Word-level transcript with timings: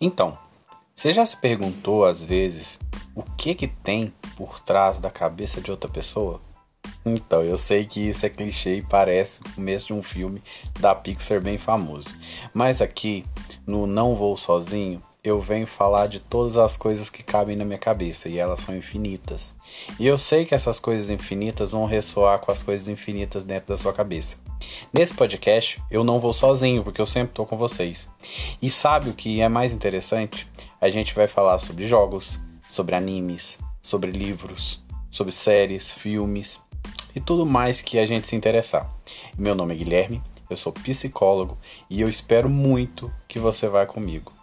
Então, 0.00 0.38
você 0.94 1.12
já 1.12 1.24
se 1.24 1.36
perguntou 1.36 2.04
às 2.04 2.22
vezes 2.22 2.78
o 3.14 3.22
que 3.22 3.54
que 3.54 3.66
tem 3.66 4.12
por 4.36 4.60
trás 4.60 4.98
da 4.98 5.10
cabeça 5.10 5.60
de 5.60 5.70
outra 5.70 5.88
pessoa? 5.88 6.40
Então, 7.04 7.42
eu 7.42 7.56
sei 7.56 7.86
que 7.86 8.00
isso 8.00 8.26
é 8.26 8.28
clichê 8.28 8.76
e 8.76 8.82
parece 8.82 9.40
o 9.40 9.54
começo 9.54 9.86
de 9.86 9.92
um 9.92 10.02
filme 10.02 10.42
da 10.78 10.94
Pixar 10.94 11.40
bem 11.40 11.56
famoso. 11.56 12.08
Mas 12.52 12.82
aqui, 12.82 13.24
no 13.66 13.86
Não 13.86 14.14
Vou 14.14 14.36
Sozinho, 14.36 15.02
eu 15.28 15.40
venho 15.40 15.66
falar 15.66 16.06
de 16.06 16.20
todas 16.20 16.56
as 16.56 16.76
coisas 16.76 17.10
que 17.10 17.22
cabem 17.22 17.56
na 17.56 17.64
minha 17.64 17.78
cabeça 17.78 18.28
e 18.28 18.38
elas 18.38 18.60
são 18.60 18.76
infinitas. 18.76 19.54
E 19.98 20.06
eu 20.06 20.16
sei 20.16 20.44
que 20.44 20.54
essas 20.54 20.78
coisas 20.78 21.10
infinitas 21.10 21.72
vão 21.72 21.84
ressoar 21.84 22.38
com 22.38 22.52
as 22.52 22.62
coisas 22.62 22.86
infinitas 22.86 23.42
dentro 23.42 23.68
da 23.68 23.78
sua 23.78 23.92
cabeça. 23.92 24.36
Nesse 24.92 25.12
podcast, 25.14 25.82
eu 25.90 26.04
não 26.04 26.20
vou 26.20 26.32
sozinho, 26.32 26.84
porque 26.84 27.00
eu 27.00 27.06
sempre 27.06 27.30
estou 27.30 27.44
com 27.44 27.56
vocês. 27.56 28.08
E 28.62 28.70
sabe 28.70 29.10
o 29.10 29.14
que 29.14 29.40
é 29.40 29.48
mais 29.48 29.72
interessante? 29.72 30.48
A 30.80 30.88
gente 30.88 31.14
vai 31.14 31.26
falar 31.26 31.58
sobre 31.58 31.86
jogos, 31.86 32.38
sobre 32.68 32.94
animes, 32.94 33.58
sobre 33.82 34.10
livros, 34.10 34.82
sobre 35.10 35.32
séries, 35.32 35.90
filmes 35.90 36.60
e 37.14 37.20
tudo 37.20 37.44
mais 37.44 37.80
que 37.80 37.98
a 37.98 38.06
gente 38.06 38.28
se 38.28 38.36
interessar. 38.36 38.88
Meu 39.36 39.54
nome 39.54 39.74
é 39.74 39.78
Guilherme, 39.78 40.22
eu 40.48 40.56
sou 40.56 40.72
psicólogo 40.72 41.58
e 41.90 42.00
eu 42.00 42.08
espero 42.08 42.48
muito 42.48 43.12
que 43.26 43.38
você 43.38 43.68
vá 43.68 43.84
comigo. 43.86 44.35